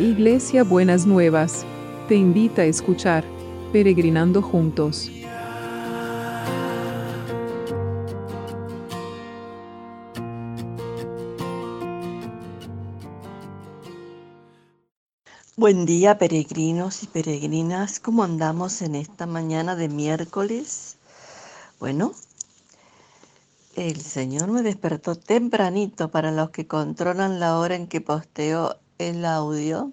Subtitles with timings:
[0.00, 1.66] Iglesia Buenas Nuevas,
[2.08, 3.22] te invita a escuchar
[3.70, 5.10] Peregrinando Juntos.
[15.54, 20.96] Buen día peregrinos y peregrinas, ¿cómo andamos en esta mañana de miércoles?
[21.78, 22.14] Bueno,
[23.76, 29.24] el Señor me despertó tempranito para los que controlan la hora en que posteo el
[29.24, 29.92] audio,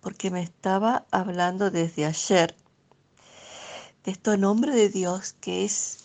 [0.00, 2.54] porque me estaba hablando desde ayer
[4.04, 5.98] de este nombre de Dios que es,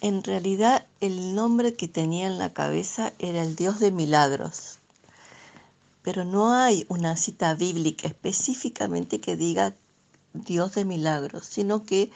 [0.00, 4.78] en realidad el nombre que tenía en la cabeza era el Dios de milagros.
[6.02, 9.74] Pero no hay una cita bíblica específicamente que diga
[10.34, 12.12] Dios de milagros, sino que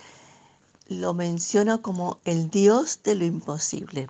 [0.87, 4.09] lo menciona como el Dios de lo imposible.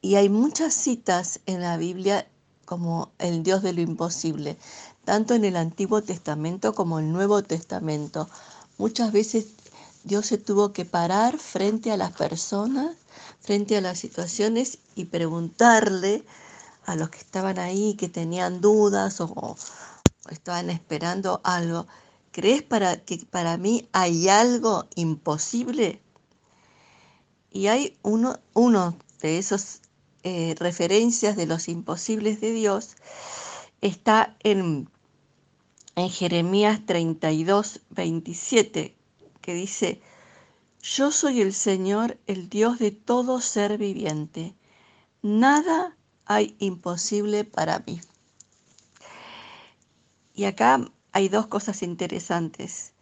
[0.00, 2.26] Y hay muchas citas en la Biblia
[2.68, 4.58] como el Dios de lo imposible,
[5.06, 8.28] tanto en el Antiguo Testamento como en el Nuevo Testamento.
[8.76, 9.46] Muchas veces
[10.04, 12.94] Dios se tuvo que parar frente a las personas,
[13.40, 16.24] frente a las situaciones y preguntarle
[16.84, 19.56] a los que estaban ahí, que tenían dudas o,
[20.28, 21.86] estaban esperando algo,
[22.32, 26.02] ¿crees para que para mí hay algo imposible?
[27.50, 29.80] Y hay uno, uno de esos
[30.30, 32.96] eh, referencias de los imposibles de Dios
[33.80, 34.90] está en,
[35.96, 38.94] en Jeremías 32, 27,
[39.40, 40.02] que dice,
[40.82, 44.54] yo soy el Señor, el Dios de todo ser viviente.
[45.22, 47.98] Nada hay imposible para mí.
[50.34, 52.92] Y acá hay dos cosas interesantes.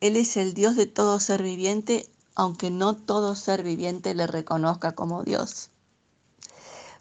[0.00, 4.92] Él es el Dios de todo ser viviente, aunque no todo ser viviente le reconozca
[4.92, 5.70] como Dios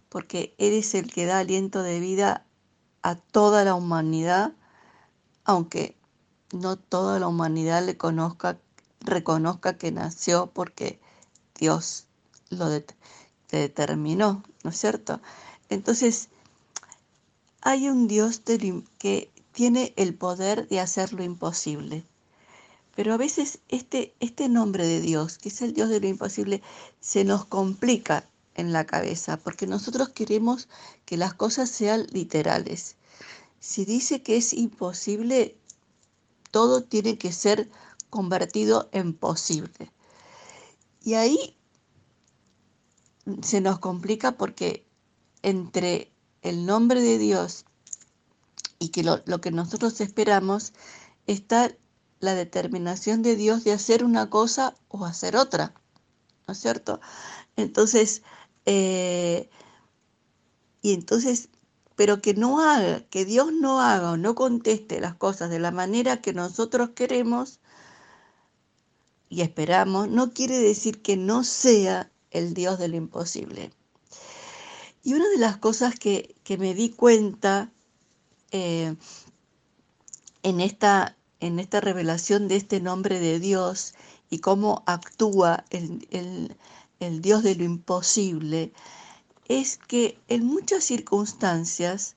[0.09, 2.45] porque Él es el que da aliento de vida
[3.01, 4.53] a toda la humanidad,
[5.45, 5.95] aunque
[6.51, 8.57] no toda la humanidad le conozca,
[8.99, 10.99] reconozca que nació porque
[11.55, 12.07] Dios
[12.49, 12.69] lo
[13.51, 15.21] determinó, ¿no es cierto?
[15.69, 16.29] Entonces,
[17.61, 18.41] hay un Dios
[18.97, 22.05] que tiene el poder de hacer lo imposible.
[22.95, 26.61] Pero a veces este, este nombre de Dios, que es el Dios de lo imposible,
[26.99, 28.25] se nos complica
[28.59, 30.67] en la cabeza, porque nosotros queremos
[31.05, 32.97] que las cosas sean literales.
[33.59, 35.57] Si dice que es imposible,
[36.51, 37.69] todo tiene que ser
[38.09, 39.91] convertido en posible.
[41.03, 41.57] Y ahí
[43.41, 44.85] se nos complica porque
[45.41, 47.65] entre el nombre de Dios
[48.79, 50.73] y que lo, que nosotros esperamos
[51.27, 51.75] está
[52.19, 55.73] la determinación de Dios de hacer una cosa o hacer otra,
[56.47, 56.99] ¿no es cierto?
[57.55, 58.23] Entonces,
[58.65, 59.49] eh,
[60.81, 61.49] y entonces,
[61.95, 65.71] pero que no haga, que Dios no haga o no conteste las cosas de la
[65.71, 67.59] manera que nosotros queremos
[69.29, 73.71] y esperamos, no quiere decir que no sea el Dios de lo imposible.
[75.03, 77.71] Y una de las cosas que, me di cuenta
[78.51, 78.95] eh,
[80.43, 83.93] en, esta, en esta revelación de este nombre de Dios
[84.29, 86.55] y cómo actúa el
[86.99, 88.73] el Dios de lo imposible,
[89.47, 92.15] es que en muchas circunstancias,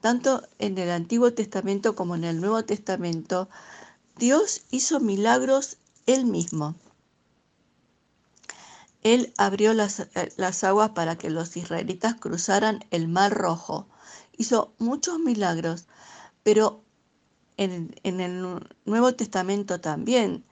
[0.00, 3.48] tanto en el Antiguo Testamento como en el Nuevo Testamento,
[4.16, 6.76] Dios hizo milagros él mismo.
[9.02, 13.88] Él abrió las, las, aguas para que los israelitas cruzaran el Mar Rojo.
[14.36, 15.86] Hizo muchos milagros,
[16.42, 16.82] pero
[17.56, 20.44] en, en el Nuevo Testamento también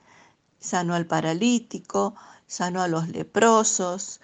[0.60, 2.14] sanó al paralítico,
[2.46, 4.20] sanó a los leprosos,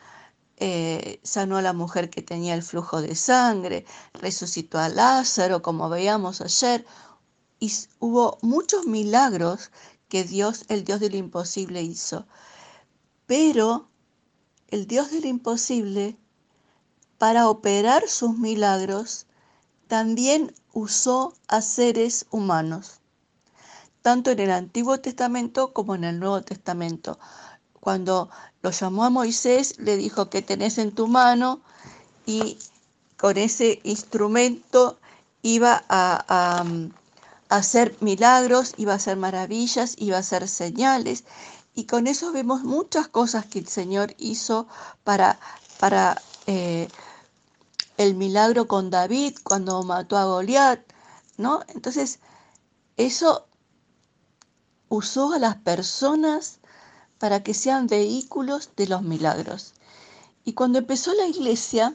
[0.56, 3.84] eh, sanó a la mujer que tenía el flujo de sangre,
[4.14, 6.86] resucitó a Lázaro, como veíamos ayer,
[7.58, 9.70] y hubo muchos milagros
[10.08, 12.26] que Dios, el Dios del imposible, hizo.
[13.26, 13.88] Pero
[14.68, 16.16] el Dios del imposible,
[17.18, 19.26] para operar sus milagros,
[19.88, 23.00] también usó a seres humanos,
[24.00, 27.18] tanto en el Antiguo Testamento como en el Nuevo Testamento
[27.82, 28.30] cuando
[28.62, 31.60] lo llamó a Moisés, le dijo que tenés en tu mano
[32.26, 32.56] y
[33.16, 35.00] con ese instrumento
[35.42, 36.64] iba a,
[37.48, 41.24] hacer milagros, iba a hacer maravillas, iba a hacer señales.
[41.74, 44.68] Y con eso vemos muchas cosas que el Señor hizo
[45.02, 45.40] para,
[45.80, 46.86] para eh,
[47.96, 50.80] el milagro con David cuando mató a Goliat,
[51.36, 51.64] ¿no?
[51.74, 52.20] Entonces,
[52.96, 53.48] eso
[54.88, 56.60] usó a las personas
[57.22, 59.74] para que sean vehículos de los milagros.
[60.44, 61.94] Y cuando empezó la iglesia,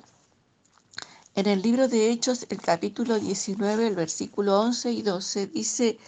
[1.36, 6.00] En el libro de Hechos, el capítulo 19, el versículo 11 y 12, dice,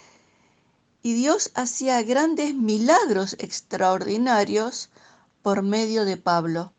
[1.04, 4.88] y Dios hacía grandes milagros extraordinarios
[5.42, 6.71] por medio de Pablo,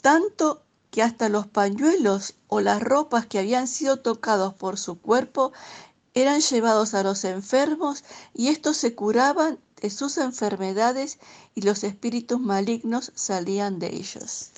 [0.00, 5.52] tanto que hasta los pañuelos o las ropas que habían sido tocados por su cuerpo
[6.14, 11.18] eran llevados a los enfermos y estos se curaban de sus enfermedades
[11.54, 14.50] y los espíritus malignos salían de ellos.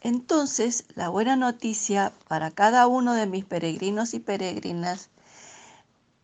[0.00, 5.10] Entonces, la buena noticia para cada uno de mis peregrinos y peregrinas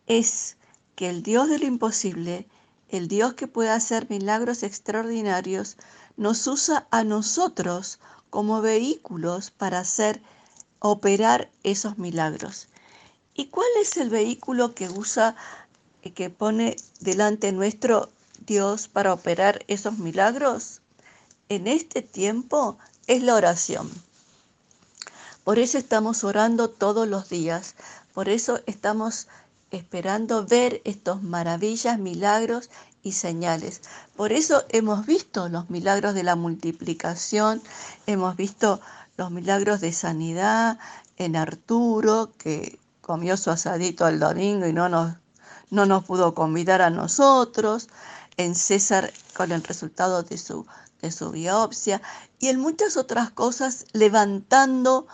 [0.07, 0.57] es
[0.95, 2.47] que el Dios de lo imposible,
[2.89, 5.77] el Dios que puede hacer milagros extraordinarios,
[6.15, 7.99] nos usa a nosotros
[8.29, 10.21] como vehículos para hacer
[10.79, 12.67] operar esos milagros.
[13.37, 15.35] ¿Y cuál es el vehículo que usa,
[16.13, 18.09] que pone delante nuestro
[18.45, 20.81] Dios para operar esos milagros?
[21.49, 22.77] En este tiempo
[23.07, 23.91] es la oración.
[25.43, 27.75] Por eso estamos orando todos los días.
[28.13, 29.27] Por eso estamos
[29.69, 32.69] esperando ver estos maravillas, milagros
[33.03, 33.81] y señales.
[34.15, 37.61] Por eso hemos visto los milagros de la multiplicación,
[38.07, 38.79] hemos visto
[39.17, 40.79] los milagros de sanidad
[41.17, 45.15] en Arturo, que comió su asadito el domingo y no nos,
[45.69, 47.87] no nos pudo convidar a nosotros,
[48.37, 50.65] en César con el resultado de su
[51.01, 52.01] de su biopsia
[52.39, 55.07] y en muchas otras cosas levantando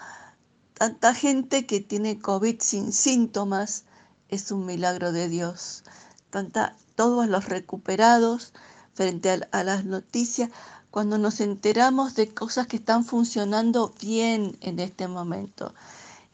[0.74, 3.84] tanta gente que tiene COVID sin síntomas.
[4.30, 5.84] Es un milagro de Dios.
[6.30, 8.54] Tanta, todos los recuperados
[8.94, 10.50] frente a, las noticias,
[10.90, 15.74] cuando nos enteramos de cosas que están funcionando bien en este momento.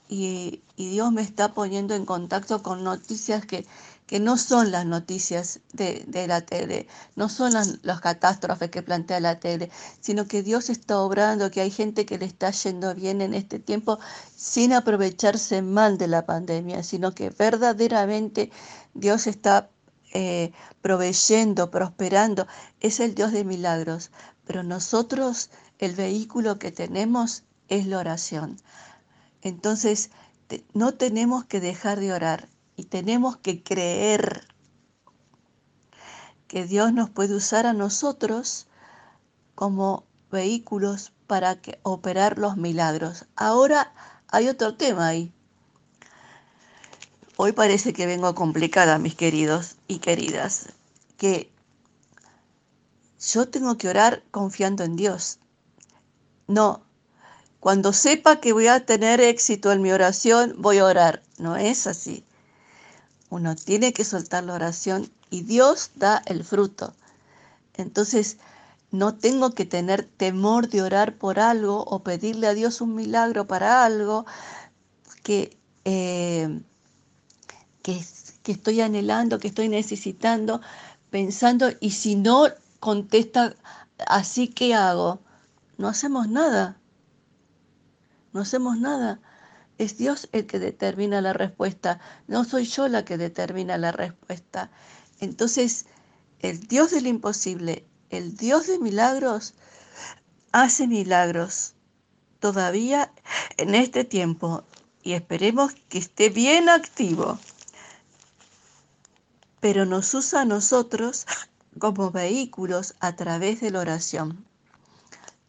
[0.09, 3.65] Y Dios me está poniendo en contacto con noticias que,
[4.07, 6.87] que no son las noticias de, la tele,
[7.17, 9.69] no son las, catástrofes que plantea la tele,
[9.99, 13.59] sino que Dios está obrando, que hay gente que le está yendo bien en este
[13.59, 13.99] tiempo
[14.35, 18.49] sin aprovecharse mal de la pandemia, sino que verdaderamente
[18.93, 19.69] Dios está
[20.13, 22.47] eh, proveyendo, prosperando,
[22.79, 24.11] es el Dios de milagros,
[24.45, 25.49] pero nosotros
[25.79, 28.57] el vehículo que tenemos es la oración.
[29.47, 30.11] Entonces,
[30.73, 34.45] no tenemos que dejar de orar y tenemos que creer
[36.49, 38.67] que Dios nos puede usar a nosotros
[39.55, 43.25] como vehículos para que, operar los milagros.
[43.37, 43.93] Ahora
[44.27, 45.31] hay otro tema ahí.
[47.37, 50.73] Hoy parece que vengo complicada, mis queridos y queridas,
[51.15, 51.53] que
[53.19, 55.39] yo tengo que orar confiando en Dios.
[56.47, 56.86] No,
[57.59, 61.23] cuando sepa que voy a tener éxito en mi oración, voy a orar.
[61.37, 62.23] No es así.
[63.29, 66.93] Uno tiene que soltar la oración y Dios da el fruto.
[67.75, 68.37] Entonces,
[68.91, 73.45] no tengo que tener temor de orar por algo o pedirle a Dios un milagro
[73.45, 74.25] para algo
[75.23, 76.61] que, eh,
[77.81, 78.01] que,
[78.43, 80.61] que estoy anhelando, que estoy necesitando,
[81.09, 82.47] pensando, y si no
[82.79, 83.55] contesta
[84.07, 85.19] así, ¿qué hago?
[85.77, 86.77] No hacemos nada.
[88.37, 89.19] No hacemos nada.
[89.79, 94.69] Es Dios el que determina la respuesta, no soy yo la que determina la respuesta.
[95.19, 95.87] Entonces,
[96.41, 99.55] el Dios del imposible, el Dios de milagros,
[100.51, 101.73] hace milagros
[102.39, 103.11] todavía
[103.57, 104.63] en este tiempo
[105.01, 107.39] y esperemos que esté bien activo.
[109.61, 111.25] Pero nos usa a nosotros
[111.79, 114.45] como vehículos a través de la oración,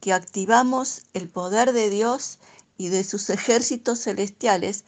[0.01, 2.39] que activamos el poder de Dios
[2.79, 4.85] y de sus ejércitos celestiales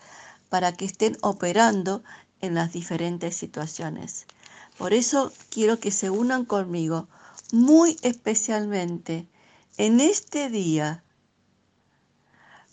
[0.48, 2.02] para que estén operando
[2.40, 4.26] en las diferentes situaciones.
[4.78, 7.08] Por eso quiero que se unan conmigo
[7.52, 9.28] muy especialmente
[9.76, 11.04] en este día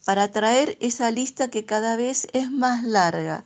[0.06, 3.44] para traer esa lista que cada vez es más larga,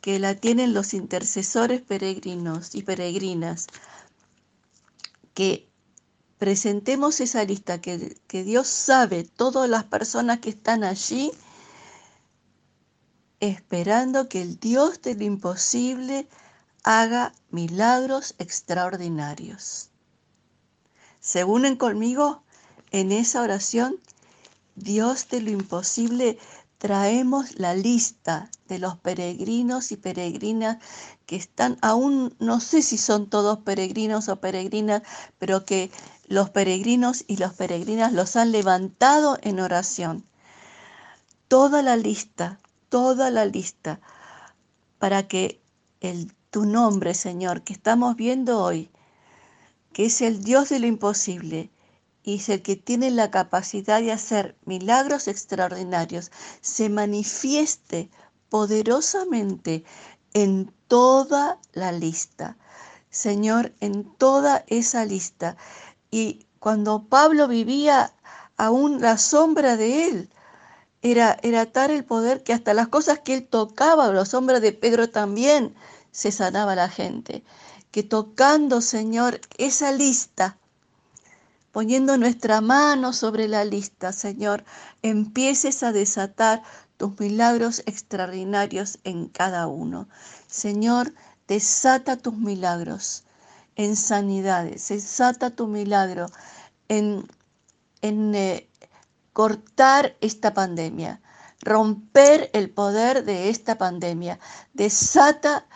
[0.00, 3.66] que la tienen los intercesores peregrinos y peregrinas,
[5.34, 5.65] que
[6.38, 11.32] presentemos esa lista, que, Dios sabe todas las personas que están allí,
[13.40, 16.28] esperando que el Dios del imposible
[16.82, 19.90] haga milagros extraordinarios.
[21.20, 22.42] ¿Se unen conmigo
[22.92, 24.00] en esa oración?
[24.74, 26.38] Dios de lo imposible,
[26.78, 30.78] traemos la lista de los peregrinos y peregrinas
[31.24, 35.02] que están, aún no sé si son todos peregrinos o peregrinas,
[35.38, 35.90] pero que
[36.28, 40.24] los peregrinos y las peregrinas los han levantado en oración.
[41.48, 44.00] Toda la lista, toda la lista,
[44.98, 45.60] para que
[46.00, 48.90] el, tu nombre, Señor, que estamos viendo hoy,
[49.92, 51.70] que es el Dios de lo imposible,
[52.22, 58.10] y es el que tiene la capacidad de hacer milagros extraordinarios, se manifieste
[58.48, 59.84] poderosamente
[60.34, 62.56] en toda la lista.
[63.10, 65.56] Señor, en toda esa lista.
[66.10, 68.12] Y cuando Pablo vivía
[68.56, 70.30] aún la sombra de él,
[71.02, 74.72] era, era tal el poder que hasta las cosas que él tocaba, la sombra de
[74.72, 75.74] Pedro también,
[76.10, 77.44] se sanaba la gente.
[77.90, 80.58] Que tocando, Señor, esa lista,
[81.72, 84.64] poniendo nuestra mano sobre la lista, Señor,
[85.02, 86.62] empieces a desatar
[86.96, 90.08] tus milagros extraordinarios en cada uno.
[90.46, 91.12] Señor,
[91.46, 93.25] desata tus milagros
[93.76, 96.26] en sanidades, desata tu milagro
[96.88, 97.26] en,
[98.02, 98.68] en eh,
[99.32, 101.20] cortar esta pandemia,
[101.60, 104.38] romper el poder de esta pandemia,
[104.72, 105.66] desata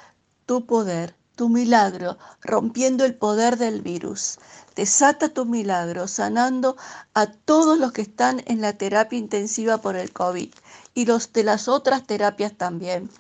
[0.47, 4.39] tu poder, tu milagro, rompiendo el poder del virus.
[4.77, 6.77] Desata tu milagro, sanando
[7.15, 10.51] a todos los que están en la terapia intensiva por el COVID
[10.95, 13.11] y los de las otras terapias también.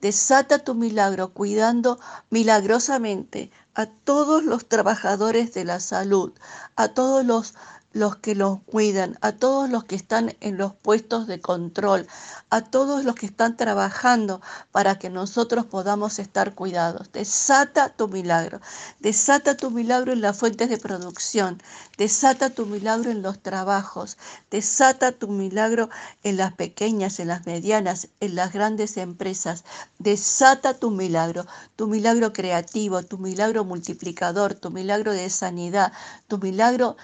[0.00, 6.32] Desata tu milagro cuidando milagrosamente a todos los trabajadores de la salud,
[6.76, 7.54] a todos los
[7.92, 12.06] los que los cuidan, a todos los que están en los puestos de control,
[12.48, 17.10] a todos los que están trabajando para que nosotros podamos estar cuidados.
[17.12, 18.60] Desata tu milagro,
[19.00, 21.60] desata tu milagro en las fuentes de producción,
[21.98, 24.16] desata tu milagro en los trabajos,
[24.50, 25.90] desata tu milagro
[26.22, 29.64] en las pequeñas, en las medianas, en las grandes empresas,
[29.98, 35.92] desata tu milagro, tu milagro creativo, tu milagro multiplicador, tu milagro de sanidad,
[36.28, 36.96] tu milagro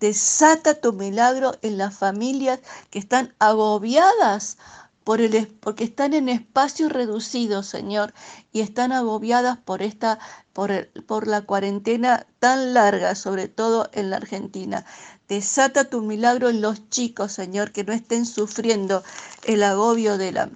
[0.00, 2.60] desata tu milagro en las familias
[2.90, 4.56] que están agobiadas
[5.04, 8.14] por el, porque están en espacios reducidos, Señor,
[8.52, 10.18] y están agobiadas por esta
[10.54, 14.86] por, por la cuarentena tan larga, sobre todo en la Argentina.
[15.28, 19.02] Desata tu milagro en los chicos, Señor, que no estén sufriendo
[19.44, 20.50] el agobio de la,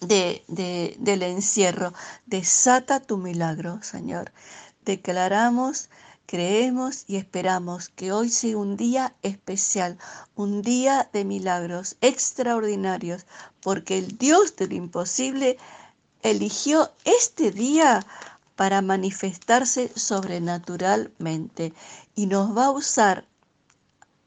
[0.00, 1.92] de, de, del encierro.
[2.26, 4.32] Desata tu milagro, Señor.
[4.84, 5.88] Declaramos
[6.26, 9.96] Creemos y esperamos que hoy sea un día especial,
[10.34, 13.26] un día de milagros extraordinarios,
[13.60, 15.56] porque el Dios del imposible
[16.22, 18.04] eligió este día
[18.56, 21.72] para manifestarse sobrenaturalmente
[22.16, 23.28] y nos va a usar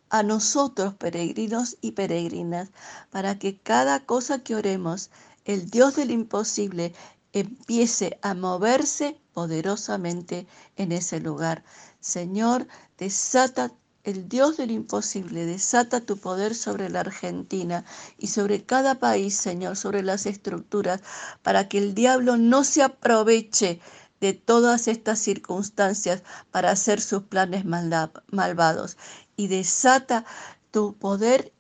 [0.10, 2.70] a nosotros, peregrinos y peregrinas,
[3.10, 5.10] para que cada cosa que oremos,
[5.44, 6.94] el Dios del imposible
[7.34, 11.64] empiece a moverse poderosamente en ese lugar.
[12.00, 12.68] Señor,
[12.98, 13.72] desata
[14.04, 17.86] el Dios del imposible, desata tu poder sobre la Argentina
[18.18, 21.02] y sobre cada país, Señor, sobre las estructuras,
[21.44, 23.80] para que el diablo no se aproveche
[24.20, 28.98] de todas estas circunstancias para hacer sus planes malvados.
[29.36, 30.26] Y desata
[30.72, 31.54] tu poder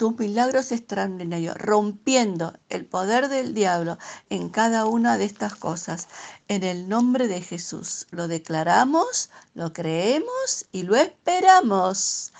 [0.00, 3.98] tus milagros extraordinarios, rompiendo el poder del diablo
[4.30, 6.08] en cada una de estas cosas.
[6.48, 12.32] En el nombre de Jesús lo declaramos, lo creemos y lo esperamos.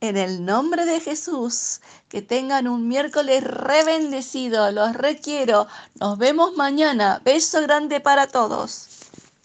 [0.00, 5.66] En el nombre de Jesús, que tengan un miércoles rebendecido, los requiero.
[6.00, 7.20] Nos vemos mañana.
[7.22, 8.88] Beso grande para todos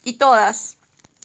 [0.06, 0.77] y todas.